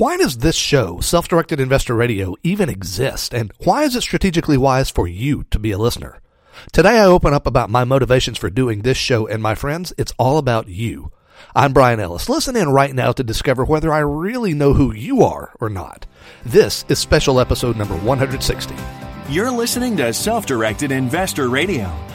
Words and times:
Why 0.00 0.16
does 0.16 0.38
this 0.38 0.56
show, 0.56 1.00
Self 1.00 1.28
Directed 1.28 1.60
Investor 1.60 1.94
Radio, 1.94 2.34
even 2.42 2.70
exist? 2.70 3.34
And 3.34 3.52
why 3.64 3.82
is 3.82 3.94
it 3.94 4.00
strategically 4.00 4.56
wise 4.56 4.88
for 4.88 5.06
you 5.06 5.44
to 5.50 5.58
be 5.58 5.72
a 5.72 5.78
listener? 5.78 6.22
Today 6.72 6.98
I 6.98 7.04
open 7.04 7.34
up 7.34 7.46
about 7.46 7.68
my 7.68 7.84
motivations 7.84 8.38
for 8.38 8.48
doing 8.48 8.80
this 8.80 8.96
show, 8.96 9.26
and 9.26 9.42
my 9.42 9.54
friends, 9.54 9.92
it's 9.98 10.14
all 10.18 10.38
about 10.38 10.68
you. 10.68 11.12
I'm 11.54 11.74
Brian 11.74 12.00
Ellis. 12.00 12.30
Listen 12.30 12.56
in 12.56 12.70
right 12.70 12.94
now 12.94 13.12
to 13.12 13.22
discover 13.22 13.62
whether 13.62 13.92
I 13.92 13.98
really 13.98 14.54
know 14.54 14.72
who 14.72 14.94
you 14.94 15.22
are 15.22 15.52
or 15.60 15.68
not. 15.68 16.06
This 16.46 16.86
is 16.88 16.98
special 16.98 17.38
episode 17.38 17.76
number 17.76 17.96
160. 17.98 18.74
You're 19.28 19.50
listening 19.50 19.98
to 19.98 20.14
Self 20.14 20.46
Directed 20.46 20.92
Investor 20.92 21.50
Radio, 21.50 21.94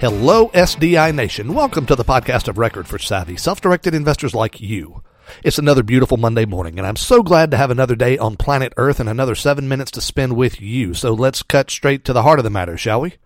Hello, 0.00 0.48
SDI 0.54 1.14
Nation. 1.14 1.52
Welcome 1.52 1.84
to 1.84 1.94
the 1.94 2.06
podcast 2.06 2.48
of 2.48 2.56
record 2.56 2.88
for 2.88 2.98
savvy, 2.98 3.36
self 3.36 3.60
directed 3.60 3.94
investors 3.94 4.34
like 4.34 4.58
you. 4.58 5.02
It's 5.44 5.58
another 5.58 5.82
beautiful 5.82 6.16
Monday 6.16 6.46
morning, 6.46 6.78
and 6.78 6.86
I'm 6.86 6.96
so 6.96 7.22
glad 7.22 7.50
to 7.50 7.58
have 7.58 7.70
another 7.70 7.94
day 7.94 8.16
on 8.16 8.38
planet 8.38 8.72
Earth 8.78 8.98
and 8.98 9.10
another 9.10 9.34
seven 9.34 9.68
minutes 9.68 9.90
to 9.90 10.00
spend 10.00 10.36
with 10.36 10.58
you. 10.58 10.94
So 10.94 11.12
let's 11.12 11.42
cut 11.42 11.70
straight 11.70 12.06
to 12.06 12.14
the 12.14 12.22
heart 12.22 12.38
of 12.38 12.44
the 12.44 12.50
matter, 12.50 12.78
shall 12.78 13.02
we? 13.02 13.16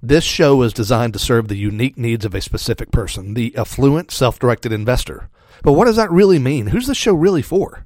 This 0.00 0.22
show 0.22 0.62
is 0.62 0.72
designed 0.72 1.12
to 1.14 1.18
serve 1.18 1.48
the 1.48 1.56
unique 1.56 1.98
needs 1.98 2.24
of 2.24 2.36
a 2.36 2.40
specific 2.40 2.92
person, 2.92 3.34
the 3.34 3.56
affluent, 3.56 4.12
self 4.12 4.38
directed 4.38 4.70
investor. 4.70 5.28
But 5.64 5.72
what 5.72 5.86
does 5.86 5.96
that 5.96 6.12
really 6.12 6.38
mean? 6.38 6.68
Who's 6.68 6.86
the 6.86 6.94
show 6.94 7.14
really 7.14 7.42
for? 7.42 7.84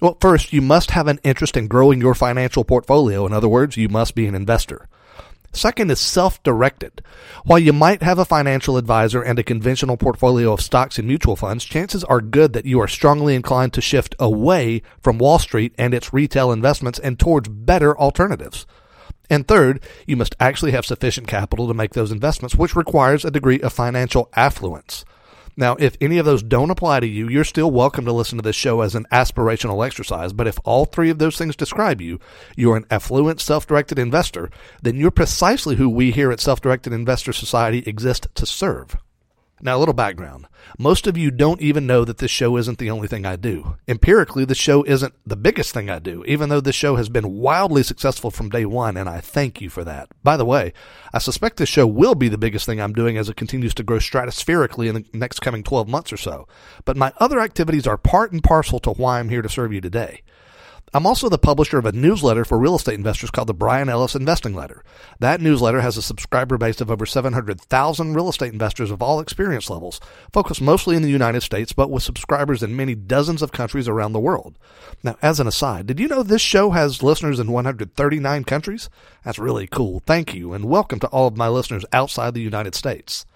Well, 0.00 0.18
first, 0.20 0.52
you 0.52 0.60
must 0.60 0.90
have 0.90 1.08
an 1.08 1.18
interest 1.24 1.56
in 1.56 1.68
growing 1.68 2.02
your 2.02 2.14
financial 2.14 2.64
portfolio. 2.64 3.24
In 3.24 3.32
other 3.32 3.48
words, 3.48 3.78
you 3.78 3.88
must 3.88 4.14
be 4.14 4.26
an 4.26 4.34
investor. 4.34 4.86
Second 5.54 5.90
is 5.90 6.00
self-directed. 6.00 7.00
While 7.44 7.60
you 7.60 7.72
might 7.72 8.02
have 8.02 8.18
a 8.18 8.24
financial 8.24 8.76
advisor 8.76 9.22
and 9.22 9.38
a 9.38 9.44
conventional 9.44 9.96
portfolio 9.96 10.52
of 10.52 10.60
stocks 10.60 10.98
and 10.98 11.06
mutual 11.06 11.36
funds, 11.36 11.64
chances 11.64 12.02
are 12.04 12.20
good 12.20 12.52
that 12.54 12.66
you 12.66 12.80
are 12.80 12.88
strongly 12.88 13.36
inclined 13.36 13.72
to 13.74 13.80
shift 13.80 14.16
away 14.18 14.82
from 15.00 15.18
Wall 15.18 15.38
Street 15.38 15.72
and 15.78 15.94
its 15.94 16.12
retail 16.12 16.50
investments 16.50 16.98
and 16.98 17.18
towards 17.18 17.48
better 17.48 17.96
alternatives. 17.96 18.66
And 19.30 19.46
third, 19.46 19.82
you 20.06 20.16
must 20.16 20.34
actually 20.40 20.72
have 20.72 20.84
sufficient 20.84 21.28
capital 21.28 21.68
to 21.68 21.74
make 21.74 21.94
those 21.94 22.12
investments, 22.12 22.56
which 22.56 22.76
requires 22.76 23.24
a 23.24 23.30
degree 23.30 23.60
of 23.60 23.72
financial 23.72 24.28
affluence. 24.34 25.04
Now, 25.56 25.76
if 25.78 25.96
any 26.00 26.18
of 26.18 26.26
those 26.26 26.42
don't 26.42 26.70
apply 26.70 27.00
to 27.00 27.06
you, 27.06 27.28
you're 27.28 27.44
still 27.44 27.70
welcome 27.70 28.04
to 28.06 28.12
listen 28.12 28.38
to 28.38 28.42
this 28.42 28.56
show 28.56 28.80
as 28.80 28.94
an 28.94 29.06
aspirational 29.12 29.86
exercise. 29.86 30.32
But 30.32 30.48
if 30.48 30.58
all 30.64 30.84
three 30.84 31.10
of 31.10 31.18
those 31.18 31.38
things 31.38 31.54
describe 31.54 32.00
you, 32.00 32.18
you're 32.56 32.76
an 32.76 32.86
affluent, 32.90 33.40
self 33.40 33.66
directed 33.66 33.98
investor, 33.98 34.50
then 34.82 34.96
you're 34.96 35.12
precisely 35.12 35.76
who 35.76 35.88
we 35.88 36.10
here 36.10 36.32
at 36.32 36.40
Self 36.40 36.60
Directed 36.60 36.92
Investor 36.92 37.32
Society 37.32 37.84
exist 37.86 38.26
to 38.34 38.46
serve. 38.46 38.96
Now, 39.60 39.76
a 39.76 39.78
little 39.78 39.94
background. 39.94 40.46
Most 40.78 41.06
of 41.06 41.16
you 41.16 41.30
don't 41.30 41.60
even 41.60 41.86
know 41.86 42.04
that 42.04 42.18
this 42.18 42.30
show 42.30 42.56
isn't 42.56 42.78
the 42.78 42.90
only 42.90 43.06
thing 43.06 43.24
I 43.24 43.36
do. 43.36 43.76
Empirically, 43.86 44.44
the 44.44 44.54
show 44.54 44.82
isn't 44.82 45.14
the 45.24 45.36
biggest 45.36 45.72
thing 45.72 45.88
I 45.88 46.00
do, 46.00 46.24
even 46.24 46.48
though 46.48 46.60
this 46.60 46.74
show 46.74 46.96
has 46.96 47.08
been 47.08 47.38
wildly 47.38 47.82
successful 47.84 48.30
from 48.30 48.50
day 48.50 48.66
one, 48.66 48.96
and 48.96 49.08
I 49.08 49.20
thank 49.20 49.60
you 49.60 49.70
for 49.70 49.84
that. 49.84 50.08
By 50.22 50.36
the 50.36 50.44
way, 50.44 50.72
I 51.12 51.18
suspect 51.18 51.56
this 51.56 51.68
show 51.68 51.86
will 51.86 52.16
be 52.16 52.28
the 52.28 52.36
biggest 52.36 52.66
thing 52.66 52.80
I'm 52.80 52.92
doing 52.92 53.16
as 53.16 53.28
it 53.28 53.36
continues 53.36 53.74
to 53.74 53.84
grow 53.84 53.98
stratospherically 53.98 54.88
in 54.88 54.94
the 54.96 55.04
next 55.12 55.40
coming 55.40 55.62
12 55.62 55.88
months 55.88 56.12
or 56.12 56.16
so. 56.16 56.48
But 56.84 56.96
my 56.96 57.12
other 57.18 57.38
activities 57.38 57.86
are 57.86 57.96
part 57.96 58.32
and 58.32 58.42
parcel 58.42 58.80
to 58.80 58.90
why 58.90 59.20
I'm 59.20 59.28
here 59.28 59.42
to 59.42 59.48
serve 59.48 59.72
you 59.72 59.80
today. 59.80 60.22
I'm 60.92 61.06
also 61.06 61.28
the 61.28 61.38
publisher 61.38 61.78
of 61.78 61.86
a 61.86 61.92
newsletter 61.92 62.44
for 62.44 62.58
real 62.58 62.76
estate 62.76 62.94
investors 62.94 63.30
called 63.30 63.48
the 63.48 63.54
Brian 63.54 63.88
Ellis 63.88 64.14
Investing 64.14 64.54
Letter. 64.54 64.84
That 65.18 65.40
newsletter 65.40 65.80
has 65.80 65.96
a 65.96 66.02
subscriber 66.02 66.56
base 66.56 66.80
of 66.80 66.90
over 66.90 67.04
700,000 67.04 68.14
real 68.14 68.28
estate 68.28 68.52
investors 68.52 68.90
of 68.92 69.02
all 69.02 69.18
experience 69.18 69.68
levels, 69.68 70.00
focused 70.32 70.60
mostly 70.60 70.94
in 70.94 71.02
the 71.02 71.10
United 71.10 71.42
States, 71.42 71.72
but 71.72 71.90
with 71.90 72.04
subscribers 72.04 72.62
in 72.62 72.76
many 72.76 72.94
dozens 72.94 73.42
of 73.42 73.50
countries 73.50 73.88
around 73.88 74.12
the 74.12 74.20
world. 74.20 74.56
Now, 75.02 75.16
as 75.20 75.40
an 75.40 75.48
aside, 75.48 75.86
did 75.86 75.98
you 75.98 76.06
know 76.06 76.22
this 76.22 76.42
show 76.42 76.70
has 76.70 77.02
listeners 77.02 77.40
in 77.40 77.50
139 77.50 78.44
countries? 78.44 78.88
That's 79.24 79.38
really 79.38 79.66
cool. 79.66 80.00
Thank 80.06 80.34
you, 80.34 80.52
and 80.52 80.66
welcome 80.66 81.00
to 81.00 81.08
all 81.08 81.26
of 81.26 81.36
my 81.36 81.48
listeners 81.48 81.84
outside 81.92 82.34
the 82.34 82.40
United 82.40 82.74
States. 82.74 83.26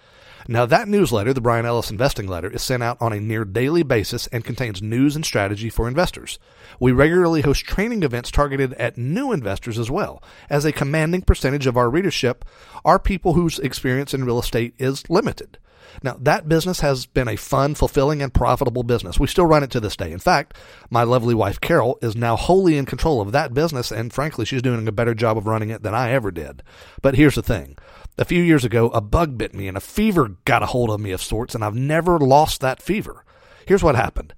Now, 0.46 0.66
that 0.66 0.88
newsletter, 0.88 1.32
the 1.32 1.40
Brian 1.40 1.66
Ellis 1.66 1.90
Investing 1.90 2.26
Letter, 2.26 2.50
is 2.50 2.62
sent 2.62 2.82
out 2.82 2.96
on 3.00 3.12
a 3.12 3.20
near 3.20 3.44
daily 3.44 3.82
basis 3.82 4.26
and 4.28 4.44
contains 4.44 4.80
news 4.80 5.16
and 5.16 5.24
strategy 5.24 5.68
for 5.68 5.88
investors. 5.88 6.38
We 6.78 6.92
regularly 6.92 7.40
host 7.40 7.64
training 7.64 8.02
events 8.02 8.30
targeted 8.30 8.74
at 8.74 8.96
new 8.96 9.32
investors 9.32 9.78
as 9.78 9.90
well, 9.90 10.22
as 10.48 10.64
a 10.64 10.72
commanding 10.72 11.22
percentage 11.22 11.66
of 11.66 11.76
our 11.76 11.90
readership 11.90 12.44
are 12.84 12.98
people 12.98 13.32
whose 13.32 13.58
experience 13.58 14.14
in 14.14 14.24
real 14.24 14.38
estate 14.38 14.74
is 14.78 15.08
limited. 15.10 15.58
Now, 16.02 16.16
that 16.20 16.48
business 16.48 16.80
has 16.80 17.06
been 17.06 17.28
a 17.28 17.36
fun, 17.36 17.74
fulfilling, 17.74 18.22
and 18.22 18.32
profitable 18.32 18.82
business. 18.82 19.18
We 19.18 19.26
still 19.26 19.46
run 19.46 19.62
it 19.62 19.70
to 19.72 19.80
this 19.80 19.96
day. 19.96 20.12
In 20.12 20.18
fact, 20.18 20.56
my 20.90 21.02
lovely 21.02 21.34
wife, 21.34 21.60
Carol, 21.60 21.98
is 22.02 22.14
now 22.14 22.36
wholly 22.36 22.76
in 22.76 22.84
control 22.84 23.20
of 23.20 23.32
that 23.32 23.54
business, 23.54 23.90
and 23.90 24.12
frankly, 24.12 24.44
she's 24.44 24.62
doing 24.62 24.86
a 24.86 24.92
better 24.92 25.14
job 25.14 25.36
of 25.36 25.46
running 25.46 25.70
it 25.70 25.82
than 25.82 25.94
I 25.94 26.12
ever 26.12 26.30
did. 26.30 26.62
But 27.02 27.14
here's 27.14 27.34
the 27.34 27.42
thing 27.42 27.76
a 28.18 28.24
few 28.24 28.42
years 28.42 28.64
ago, 28.64 28.88
a 28.88 29.00
bug 29.00 29.38
bit 29.38 29.54
me 29.54 29.68
and 29.68 29.76
a 29.76 29.80
fever 29.80 30.36
got 30.44 30.62
a 30.62 30.66
hold 30.66 30.90
of 30.90 31.00
me 31.00 31.12
of 31.12 31.22
sorts, 31.22 31.54
and 31.54 31.64
I've 31.64 31.74
never 31.74 32.18
lost 32.18 32.60
that 32.60 32.82
fever. 32.82 33.24
Here's 33.66 33.82
what 33.82 33.94
happened. 33.94 34.34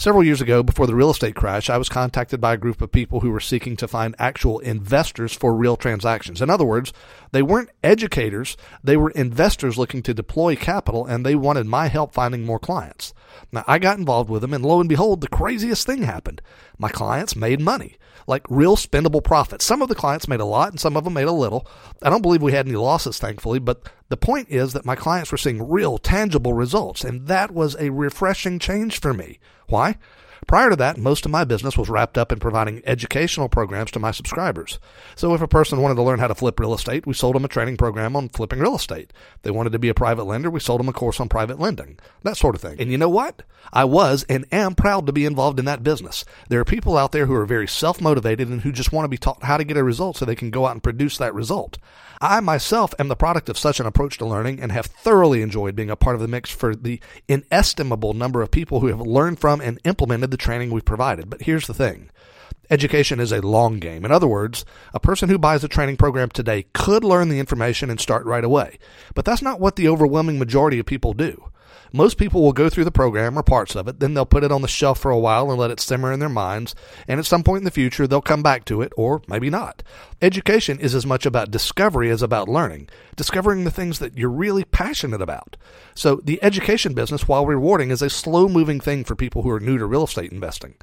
Several 0.00 0.24
years 0.24 0.40
ago, 0.40 0.62
before 0.62 0.86
the 0.86 0.94
real 0.94 1.10
estate 1.10 1.34
crash, 1.34 1.68
I 1.68 1.76
was 1.76 1.90
contacted 1.90 2.40
by 2.40 2.54
a 2.54 2.56
group 2.56 2.80
of 2.80 2.90
people 2.90 3.20
who 3.20 3.30
were 3.30 3.38
seeking 3.38 3.76
to 3.76 3.86
find 3.86 4.14
actual 4.18 4.58
investors 4.60 5.34
for 5.34 5.54
real 5.54 5.76
transactions. 5.76 6.40
In 6.40 6.48
other 6.48 6.64
words, 6.64 6.94
they 7.32 7.42
weren't 7.42 7.68
educators, 7.84 8.56
they 8.82 8.96
were 8.96 9.10
investors 9.10 9.76
looking 9.76 10.02
to 10.04 10.14
deploy 10.14 10.56
capital, 10.56 11.04
and 11.04 11.26
they 11.26 11.34
wanted 11.34 11.66
my 11.66 11.88
help 11.88 12.14
finding 12.14 12.46
more 12.46 12.58
clients. 12.58 13.12
Now, 13.52 13.62
I 13.68 13.78
got 13.78 13.98
involved 13.98 14.30
with 14.30 14.40
them, 14.40 14.54
and 14.54 14.64
lo 14.64 14.80
and 14.80 14.88
behold, 14.88 15.20
the 15.20 15.28
craziest 15.28 15.86
thing 15.86 16.04
happened. 16.04 16.40
My 16.78 16.88
clients 16.88 17.36
made 17.36 17.60
money 17.60 17.98
like 18.26 18.46
real 18.48 18.76
spendable 18.76 19.22
profits. 19.22 19.66
Some 19.66 19.82
of 19.82 19.90
the 19.90 19.94
clients 19.94 20.28
made 20.28 20.40
a 20.40 20.44
lot 20.46 20.70
and 20.70 20.80
some 20.80 20.96
of 20.96 21.04
them 21.04 21.14
made 21.14 21.24
a 21.24 21.32
little. 21.32 21.66
I 22.02 22.08
don't 22.08 22.22
believe 22.22 22.42
we 22.42 22.52
had 22.52 22.66
any 22.66 22.76
losses, 22.76 23.18
thankfully, 23.18 23.58
but 23.58 23.86
the 24.10 24.16
point 24.16 24.48
is 24.50 24.74
that 24.74 24.84
my 24.84 24.96
clients 24.96 25.32
were 25.32 25.38
seeing 25.38 25.70
real 25.70 25.96
tangible 25.96 26.52
results, 26.52 27.04
and 27.04 27.28
that 27.28 27.52
was 27.52 27.76
a 27.76 27.90
refreshing 27.90 28.58
change 28.58 29.00
for 29.00 29.14
me. 29.14 29.38
Why? 29.68 29.96
Prior 30.46 30.70
to 30.70 30.76
that, 30.76 30.98
most 30.98 31.24
of 31.24 31.30
my 31.30 31.44
business 31.44 31.76
was 31.76 31.88
wrapped 31.88 32.18
up 32.18 32.32
in 32.32 32.38
providing 32.38 32.82
educational 32.86 33.48
programs 33.48 33.90
to 33.92 33.98
my 33.98 34.10
subscribers. 34.10 34.78
So 35.14 35.34
if 35.34 35.40
a 35.40 35.48
person 35.48 35.80
wanted 35.80 35.96
to 35.96 36.02
learn 36.02 36.18
how 36.18 36.28
to 36.28 36.34
flip 36.34 36.58
real 36.58 36.74
estate, 36.74 37.06
we 37.06 37.14
sold 37.14 37.34
them 37.34 37.44
a 37.44 37.48
training 37.48 37.76
program 37.76 38.16
on 38.16 38.28
flipping 38.28 38.58
real 38.58 38.74
estate. 38.74 39.12
They 39.42 39.50
wanted 39.50 39.72
to 39.72 39.78
be 39.78 39.88
a 39.88 39.94
private 39.94 40.24
lender, 40.24 40.50
we 40.50 40.60
sold 40.60 40.80
them 40.80 40.88
a 40.88 40.92
course 40.92 41.20
on 41.20 41.28
private 41.28 41.60
lending. 41.60 41.98
That 42.22 42.36
sort 42.36 42.54
of 42.54 42.60
thing. 42.60 42.80
And 42.80 42.90
you 42.90 42.98
know 42.98 43.08
what? 43.08 43.42
I 43.72 43.84
was 43.84 44.24
and 44.28 44.46
am 44.50 44.74
proud 44.74 45.06
to 45.06 45.12
be 45.12 45.26
involved 45.26 45.58
in 45.58 45.66
that 45.66 45.82
business. 45.82 46.24
There 46.48 46.60
are 46.60 46.64
people 46.64 46.96
out 46.96 47.12
there 47.12 47.26
who 47.26 47.34
are 47.34 47.46
very 47.46 47.68
self-motivated 47.68 48.48
and 48.48 48.62
who 48.62 48.72
just 48.72 48.92
want 48.92 49.04
to 49.04 49.08
be 49.08 49.18
taught 49.18 49.42
how 49.42 49.56
to 49.56 49.64
get 49.64 49.76
a 49.76 49.84
result 49.84 50.16
so 50.16 50.24
they 50.24 50.34
can 50.34 50.50
go 50.50 50.66
out 50.66 50.72
and 50.72 50.82
produce 50.82 51.18
that 51.18 51.34
result. 51.34 51.78
I 52.22 52.40
myself 52.40 52.92
am 52.98 53.08
the 53.08 53.16
product 53.16 53.48
of 53.48 53.56
such 53.56 53.80
an 53.80 53.86
approach 53.86 54.18
to 54.18 54.26
learning 54.26 54.60
and 54.60 54.72
have 54.72 54.84
thoroughly 54.84 55.40
enjoyed 55.40 55.74
being 55.74 55.88
a 55.88 55.96
part 55.96 56.16
of 56.16 56.20
the 56.20 56.28
mix 56.28 56.50
for 56.50 56.74
the 56.74 57.00
inestimable 57.28 58.12
number 58.12 58.42
of 58.42 58.50
people 58.50 58.80
who 58.80 58.88
have 58.88 59.00
learned 59.00 59.40
from 59.40 59.62
and 59.62 59.80
implemented 59.84 60.29
the 60.30 60.36
training 60.36 60.70
we've 60.70 60.84
provided. 60.84 61.28
But 61.30 61.42
here's 61.42 61.66
the 61.66 61.74
thing. 61.74 62.10
Education 62.70 63.18
is 63.18 63.32
a 63.32 63.40
long 63.40 63.80
game. 63.80 64.04
In 64.04 64.12
other 64.12 64.28
words, 64.28 64.64
a 64.94 65.00
person 65.00 65.28
who 65.28 65.38
buys 65.38 65.64
a 65.64 65.68
training 65.68 65.96
program 65.96 66.28
today 66.28 66.66
could 66.72 67.02
learn 67.02 67.28
the 67.28 67.40
information 67.40 67.90
and 67.90 68.00
start 68.00 68.24
right 68.24 68.44
away. 68.44 68.78
But 69.14 69.24
that's 69.24 69.42
not 69.42 69.58
what 69.58 69.74
the 69.74 69.88
overwhelming 69.88 70.38
majority 70.38 70.78
of 70.78 70.86
people 70.86 71.12
do. 71.12 71.50
Most 71.92 72.18
people 72.18 72.42
will 72.42 72.52
go 72.52 72.68
through 72.68 72.84
the 72.84 72.90
program 72.90 73.38
or 73.38 73.42
parts 73.42 73.74
of 73.74 73.88
it, 73.88 74.00
then 74.00 74.14
they'll 74.14 74.26
put 74.26 74.44
it 74.44 74.52
on 74.52 74.62
the 74.62 74.68
shelf 74.68 75.00
for 75.00 75.10
a 75.10 75.18
while 75.18 75.50
and 75.50 75.58
let 75.58 75.70
it 75.70 75.80
simmer 75.80 76.12
in 76.12 76.20
their 76.20 76.28
minds, 76.28 76.74
and 77.08 77.18
at 77.18 77.26
some 77.26 77.42
point 77.42 77.60
in 77.60 77.64
the 77.64 77.70
future 77.70 78.06
they'll 78.06 78.20
come 78.20 78.42
back 78.42 78.64
to 78.66 78.82
it, 78.82 78.92
or 78.96 79.22
maybe 79.26 79.50
not. 79.50 79.82
Education 80.22 80.78
is 80.78 80.94
as 80.94 81.06
much 81.06 81.26
about 81.26 81.50
discovery 81.50 82.10
as 82.10 82.22
about 82.22 82.48
learning, 82.48 82.88
discovering 83.16 83.64
the 83.64 83.70
things 83.70 83.98
that 83.98 84.16
you're 84.16 84.28
really 84.28 84.64
passionate 84.64 85.22
about. 85.22 85.56
So 85.94 86.16
the 86.16 86.42
education 86.42 86.94
business, 86.94 87.26
while 87.26 87.46
rewarding, 87.46 87.90
is 87.90 88.02
a 88.02 88.10
slow 88.10 88.48
moving 88.48 88.80
thing 88.80 89.04
for 89.04 89.16
people 89.16 89.42
who 89.42 89.50
are 89.50 89.60
new 89.60 89.78
to 89.78 89.86
real 89.86 90.04
estate 90.04 90.32
investing. 90.32 90.74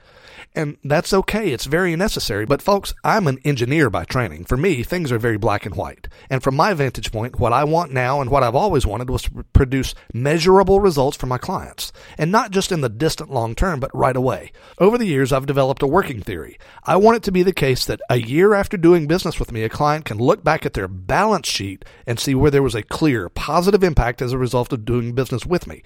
And 0.56 0.78
that's 0.84 1.14
okay. 1.14 1.52
It's 1.52 1.66
very 1.66 1.96
necessary. 1.96 2.46
But 2.46 2.62
folks, 2.62 2.94
I'm 3.04 3.28
an 3.28 3.40
engineer 3.44 3.90
by 3.90 4.06
training. 4.06 4.46
For 4.46 4.58
me, 4.58 4.82
things 4.82 5.12
are 5.12 5.20
very 5.20 5.38
black 5.38 5.66
and 5.66 5.76
white. 5.76 6.08
And 6.30 6.42
from 6.42 6.56
my 6.56 6.74
vantage 6.74 7.12
point, 7.12 7.40
what 7.40 7.54
I 7.54 7.64
want 7.64 7.92
now 7.92 8.22
and 8.22 8.32
what 8.32 8.44
I've 8.44 8.56
always 8.56 8.86
wanted 8.86 9.10
was 9.10 9.24
to 9.24 9.44
produce 9.54 9.94
measurable 10.14 10.77
measurable 10.78 10.88
results 10.88 11.18
for 11.18 11.26
my 11.26 11.38
clients, 11.38 11.92
and 12.18 12.32
not 12.32 12.52
just 12.52 12.72
in 12.72 12.82
the 12.82 12.90
distant 12.90 13.32
long 13.32 13.56
term, 13.56 13.80
but 13.80 13.96
right 13.96 14.16
away. 14.16 14.52
Over 14.78 14.98
the 14.98 15.06
years, 15.06 15.32
I've 15.32 15.46
developed 15.48 15.82
a 15.82 15.88
working 15.88 16.22
theory. 16.22 16.58
I 16.84 16.98
want 16.98 17.18
it 17.18 17.24
to 17.24 17.32
be 17.32 17.44
the 17.44 17.54
case 17.54 17.86
that 17.86 18.02
a 18.10 18.18
year 18.18 18.54
after 18.54 18.78
doing 18.78 19.08
business 19.08 19.40
with 19.40 19.52
me, 19.52 19.64
a 19.64 19.70
client 19.70 20.06
can 20.06 20.20
look 20.20 20.44
back 20.44 20.66
at 20.66 20.74
their 20.74 20.88
balance 20.88 21.48
sheet 21.48 21.84
and 22.06 22.20
see 22.20 22.36
where 22.36 22.52
there 22.52 22.64
was 22.64 22.76
a 22.76 22.84
clear, 22.84 23.30
positive 23.30 23.84
impact 23.84 24.22
as 24.22 24.34
a 24.34 24.38
result 24.38 24.72
of 24.72 24.86
doing 24.86 25.14
business 25.14 25.46
with 25.46 25.66
me. 25.68 25.82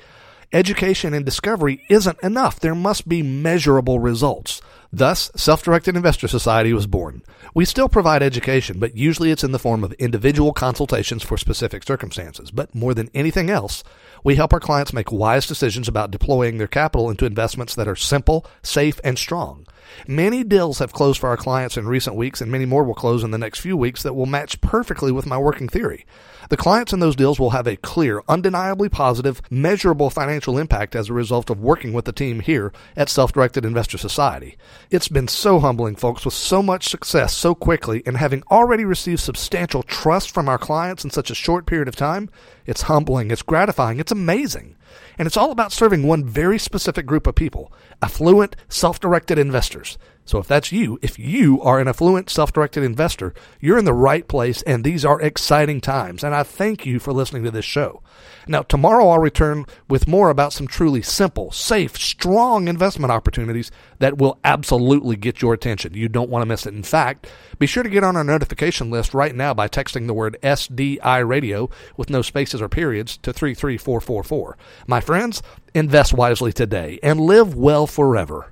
Education 0.54 1.14
and 1.14 1.24
discovery 1.24 1.82
isn't 1.88 2.22
enough. 2.22 2.60
There 2.60 2.76
must 2.76 3.08
be 3.08 3.24
measurable 3.24 4.00
results. 4.00 4.62
Thus, 4.92 5.32
Self 5.34 5.64
Directed 5.64 5.96
Investor 5.96 6.28
Society 6.28 6.74
was 6.74 6.88
born. 6.88 7.24
We 7.54 7.64
still 7.64 7.88
provide 7.88 8.22
education, 8.22 8.78
but 8.78 8.94
usually 8.94 9.32
it's 9.32 9.46
in 9.46 9.54
the 9.54 9.60
form 9.60 9.82
of 9.82 9.94
individual 9.94 10.52
consultations 10.52 11.24
for 11.24 11.38
specific 11.38 11.84
circumstances. 11.84 12.52
But 12.52 12.76
more 12.76 12.94
than 12.94 13.10
anything 13.14 13.50
else, 13.50 13.82
we 14.26 14.36
help 14.36 14.52
our 14.52 14.60
clients 14.60 14.92
make 14.92 15.10
wise 15.10 15.48
decisions 15.48 15.88
about 15.88 16.12
deploying 16.12 16.58
their 16.58 16.68
capital 16.68 17.10
into 17.10 17.26
investments 17.26 17.74
that 17.76 17.88
are 17.88 17.96
simple, 17.96 18.46
safe, 18.62 19.00
and 19.06 19.18
strong. 19.18 19.66
Many 20.08 20.44
deals 20.44 20.80
have 20.80 20.94
closed 20.94 21.20
for 21.20 21.30
our 21.30 21.38
clients 21.38 21.78
in 21.78 21.88
recent 21.88 22.16
weeks, 22.16 22.42
and 22.42 22.52
many 22.52 22.66
more 22.66 22.84
will 22.84 22.94
close 22.94 23.24
in 23.24 23.32
the 23.32 23.38
next 23.38 23.60
few 23.60 23.78
weeks 23.78 24.04
that 24.04 24.16
will 24.16 24.26
match 24.26 24.62
perfectly 24.62 25.12
with 25.12 25.26
my 25.26 25.38
working 25.38 25.68
theory. 25.68 26.06
The 26.50 26.58
clients 26.58 26.92
in 26.92 27.00
those 27.00 27.16
deals 27.16 27.40
will 27.40 27.52
have 27.52 27.68
a 27.68 27.78
clear, 27.78 28.24
undeniably 28.28 28.90
positive, 28.90 29.42
measurable 29.50 30.10
financial 30.10 30.58
impact 30.58 30.96
as 30.96 31.10
a 31.10 31.14
result 31.14 31.50
of 31.50 31.62
working 31.62 31.94
with 31.94 32.06
the 32.06 32.12
team 32.12 32.42
here 32.42 32.74
at 32.98 33.10
Self 33.10 33.32
Directed 33.32 33.64
Investor 33.64 33.98
Society. 33.98 34.58
It's 34.90 35.08
been 35.08 35.28
so 35.28 35.60
humbling, 35.60 35.96
folks, 35.96 36.26
with 36.26 36.34
so 36.34 36.62
much 36.62 36.90
success 36.90 37.36
so 37.36 37.56
quickly 37.56 38.04
and 38.06 38.18
having 38.18 38.44
already 38.52 38.84
received 38.86 39.22
substantial 39.22 39.84
trust 39.84 40.32
from 40.32 40.50
our 40.50 40.58
clients 40.58 41.04
in 41.04 41.10
such 41.10 41.32
a 41.32 41.36
short 41.36 41.66
period 41.66 41.88
of 41.88 41.96
time. 41.96 42.30
It's 42.72 42.84
humbling, 42.84 43.32
it's 43.32 43.42
gratifying, 43.42 44.00
it's 44.00 44.14
amazing. 44.14 44.78
And 45.18 45.28
it's 45.28 45.36
all 45.36 45.52
about 45.52 45.74
serving 45.74 46.08
one 46.08 46.24
very 46.24 46.58
specific 46.58 47.06
group 47.06 47.28
of 47.28 47.36
people 47.36 47.72
affluent, 48.02 48.56
self 48.70 48.98
directed 48.98 49.38
investors. 49.38 49.98
So 50.26 50.38
if 50.38 50.48
that's 50.48 50.72
you, 50.72 51.00
if 51.02 51.18
you 51.18 51.62
are 51.62 51.80
an 51.80 51.88
affluent, 51.88 52.30
self 52.30 52.54
directed 52.54 52.84
investor, 52.84 53.34
you're 53.60 53.78
in 53.78 53.86
the 53.86 53.94
right 53.94 54.28
place, 54.28 54.62
and 54.64 54.84
these 54.84 55.04
are 55.04 55.20
exciting 55.22 55.82
times. 55.82 56.24
And 56.24 56.34
I 56.36 56.44
thank 56.44 56.86
you 56.86 57.00
for 57.00 57.12
listening 57.12 57.44
to 57.44 57.52
this 57.52 57.66
show. 57.66 58.02
Now, 58.48 58.62
tomorrow 58.62 59.10
I'll 59.10 59.20
return 59.20 59.66
with 59.88 60.08
more 60.08 60.30
about 60.30 60.54
some 60.54 60.68
truly 60.68 61.02
simple, 61.02 61.52
safe, 61.52 61.98
strong 61.98 62.68
investment 62.68 63.12
opportunities 63.12 63.72
that 64.00 64.18
will 64.18 64.40
absolutely 64.44 65.16
get 65.16 65.42
your 65.42 65.54
attention. 65.54 65.94
You 65.94 66.08
don't 66.08 66.30
want 66.30 66.44
to 66.44 66.48
miss 66.48 66.66
it. 66.66 66.74
In 66.74 66.84
fact, 66.84 67.28
be 67.60 67.68
sure 67.68 67.84
to 67.84 67.90
get 67.90 68.04
on 68.04 68.16
our 68.16 68.24
notification 68.24 68.90
list 68.90 69.14
right 69.14 69.36
now 69.36 69.54
by 69.54 69.68
texting 69.68 70.08
the 70.08 70.14
word 70.14 70.38
SDI 70.42 71.28
radio 71.28 71.70
with 71.98 72.10
no 72.10 72.22
spaces 72.22 72.62
or 72.62 72.70
periods 72.70 73.18
to 73.18 73.34
33444. 73.34 74.58
My 74.88 75.02
friends, 75.02 75.42
invest 75.74 76.14
wisely 76.14 76.54
today 76.54 77.00
and 77.02 77.20
live 77.20 77.56
well 77.56 77.88
forever. 77.88 78.52